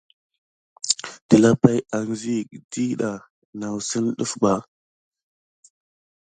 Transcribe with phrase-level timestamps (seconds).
[1.27, 3.11] Telapay anziga ɗiɗɑ
[3.59, 4.53] nà sine ɗef bà.